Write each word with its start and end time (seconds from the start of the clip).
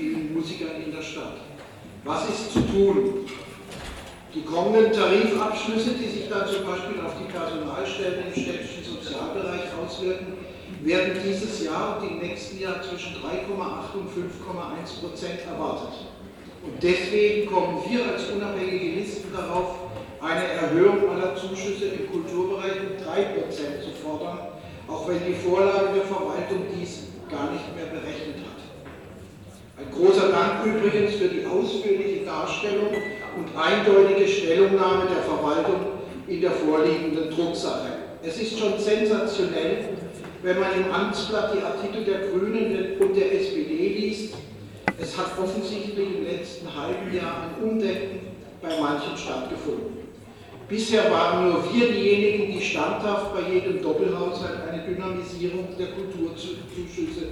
vielen 0.00 0.32
Musikern 0.32 0.80
in 0.84 0.92
der 0.92 1.02
Stadt. 1.02 1.36
Was 2.04 2.28
ist 2.30 2.52
zu 2.52 2.60
tun? 2.60 3.28
Die 4.34 4.42
kommenden 4.42 4.92
Tarifabschlüsse, 4.92 5.90
die 6.00 6.08
sich 6.08 6.28
dann 6.30 6.48
zum 6.48 6.64
Beispiel 6.64 7.04
auf 7.04 7.12
die 7.20 7.30
Personalstellen 7.30 8.24
im 8.26 8.32
städtischen 8.32 8.84
Sozialbereich 8.84 9.68
auswirken, 9.76 10.38
werden 10.82 11.20
dieses 11.22 11.64
Jahr 11.64 12.00
und 12.00 12.08
im 12.08 12.18
nächsten 12.20 12.58
Jahr 12.58 12.80
zwischen 12.80 13.16
3,8 13.16 14.00
und 14.00 14.08
5,1 14.08 15.00
Prozent 15.00 15.40
erwartet. 15.44 16.08
Und 16.64 16.82
deswegen 16.82 17.50
kommen 17.50 17.82
wir 17.84 18.06
als 18.06 18.30
unabhängige 18.30 19.00
Listen 19.00 19.32
darauf, 19.34 19.90
eine 20.22 20.46
Erhöhung 20.46 21.10
aller 21.10 21.34
Zuschüsse 21.34 21.86
im 21.86 22.10
Kulturbereich 22.10 22.76
um 22.80 23.04
3 23.04 23.22
Prozent 23.34 23.82
zu 23.82 23.90
fordern, 23.90 24.38
auch 24.88 25.08
wenn 25.08 25.20
die 25.26 25.34
Vorlage 25.34 25.88
der 25.96 26.04
Verwaltung 26.04 26.64
dies 26.78 27.08
gar 27.28 27.50
nicht 27.50 27.64
mehr 27.74 27.86
berechnet 27.86 28.36
hat. 28.46 28.60
Ein 29.80 29.90
großer 29.90 30.29
Dank 30.40 30.64
übrigens 30.64 31.16
für 31.16 31.28
die 31.28 31.44
ausführliche 31.44 32.24
Darstellung 32.24 32.88
und 33.36 33.48
eindeutige 33.54 34.26
Stellungnahme 34.26 35.04
der 35.04 35.22
Verwaltung 35.22 35.80
in 36.28 36.40
der 36.40 36.52
vorliegenden 36.52 37.28
Drucksache. 37.28 37.88
Es 38.22 38.40
ist 38.40 38.58
schon 38.58 38.78
sensationell, 38.78 39.90
wenn 40.42 40.58
man 40.58 40.70
im 40.76 40.90
Amtsblatt 40.90 41.52
die 41.54 41.62
Artikel 41.62 42.04
der 42.06 42.28
Grünen 42.28 42.96
und 42.98 43.14
der 43.14 43.34
SPD 43.34 43.88
liest. 43.88 44.34
Es 44.98 45.18
hat 45.18 45.38
offensichtlich 45.38 46.08
im 46.16 46.24
letzten 46.24 46.68
halben 46.74 47.14
Jahr 47.14 47.44
ein 47.44 47.68
Umdenken 47.68 48.20
bei 48.62 48.68
manchen 48.80 49.18
stattgefunden. 49.18 50.08
Bisher 50.70 51.10
waren 51.10 51.50
nur 51.50 51.64
wir 51.70 51.92
diejenigen, 51.92 52.52
die 52.58 52.64
standhaft 52.64 53.34
bei 53.34 53.52
jedem 53.52 53.82
Doppelhaushalt 53.82 54.60
eine 54.72 54.84
Dynamisierung 54.84 55.68
der 55.78 55.88
Kulturzuschüsse 55.88 57.28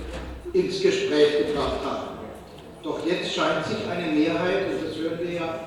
ins 0.52 0.82
Gespräch 0.82 1.46
gebracht 1.46 1.80
haben. 1.82 2.17
Doch 2.88 3.04
jetzt 3.06 3.34
scheint 3.34 3.66
sich 3.66 3.86
eine 3.86 4.10
Mehrheit, 4.10 4.68
und 4.70 4.88
das 4.88 4.96
hören 4.96 5.18
wir 5.20 5.32
ja, 5.34 5.60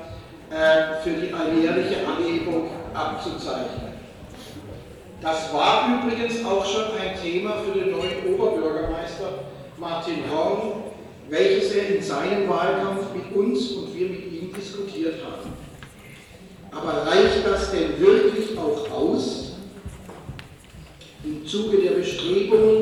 äh, 0.50 1.04
für 1.04 1.12
die 1.12 1.32
alljährliche 1.32 1.98
Anhebung 2.08 2.72
abzuzeichnen. 2.96 3.92
Das 5.22 5.54
war 5.54 6.02
übrigens 6.04 6.44
auch 6.44 6.66
schon 6.66 6.86
ein 7.00 7.16
Thema 7.22 7.58
für 7.58 7.78
den 7.78 7.92
neuen 7.92 8.34
Oberbürgermeister 8.34 9.44
Martin 9.78 10.24
Horn, 10.32 10.84
welches 11.30 11.74
er 11.74 11.96
in 11.96 12.02
seinem 12.02 12.50
Wahlkampf 12.50 13.14
mit 13.14 13.38
uns 13.38 13.70
und 13.74 13.96
wir 13.96 14.10
mit 14.10 14.32
ihm 14.32 14.52
diskutiert 14.52 15.24
haben. 15.24 15.54
Aber 16.72 17.06
reicht 17.06 17.46
das 17.46 17.72
denn 17.72 18.00
wirklich 18.00 18.58
auch 18.58 18.90
aus? 18.90 19.52
Im 21.24 21.46
Zuge 21.46 21.78
der 21.84 21.92
Bestrebungen 21.92 22.81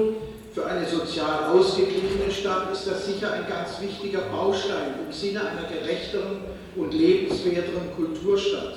eine 0.80 0.88
sozial 0.88 1.45
ausgeglichene 1.52 2.31
Stadt 2.31 2.72
ist 2.72 2.88
das 2.88 3.05
sicher 3.05 3.33
ein 3.33 3.45
ganz 3.49 3.81
wichtiger 3.81 4.22
Baustein 4.31 4.95
im 5.05 5.11
Sinne 5.11 5.41
einer 5.41 5.67
gerechteren 5.67 6.39
und 6.75 6.94
lebenswerteren 6.94 7.94
Kulturstadt. 7.97 8.75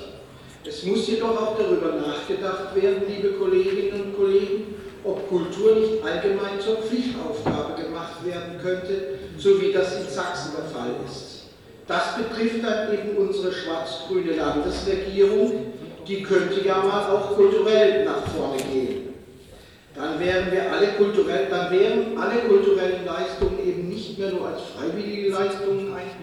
Es 0.65 0.83
muss 0.83 1.07
jedoch 1.07 1.41
auch 1.41 1.57
darüber 1.57 1.95
nachgedacht 1.95 2.75
werden, 2.75 3.03
liebe 3.07 3.33
Kolleginnen 3.33 4.01
und 4.01 4.17
Kollegen, 4.17 4.75
ob 5.03 5.29
Kultur 5.29 5.75
nicht 5.75 6.03
allgemein 6.03 6.59
zur 6.59 6.77
Pflichtaufgabe 6.77 7.81
gemacht 7.81 8.25
werden 8.25 8.59
könnte, 8.61 9.19
so 9.37 9.61
wie 9.61 9.71
das 9.71 10.01
in 10.01 10.09
Sachsen 10.09 10.53
der 10.57 10.65
Fall 10.65 10.95
ist. 11.05 11.43
Das 11.87 12.17
betrifft 12.17 12.63
dann 12.63 12.93
eben 12.93 13.17
unsere 13.17 13.51
schwarz-grüne 13.51 14.35
Landesregierung, 14.35 15.73
die 16.07 16.23
könnte 16.23 16.65
ja 16.65 16.77
mal 16.77 17.11
auch 17.11 17.35
kulturell 17.35 18.05
nach 18.05 18.25
vorne 18.27 18.57
gehen. 18.57 19.12
Wären 20.23 20.49
wir 20.53 20.71
alle 20.71 20.87
kulturell, 20.93 21.47
dann 21.49 21.69
wären 21.69 22.17
alle 22.17 22.39
kulturellen 22.47 23.05
Leistungen 23.05 23.59
eben 23.59 23.89
nicht 23.89 24.17
mehr 24.17 24.31
nur 24.31 24.47
als 24.47 24.61
freiwillige 24.61 25.31
Leistungen 25.31 25.92